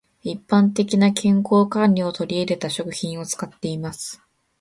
[0.23, 4.19] 一般的な健康管理を取り入れた食品を使っています。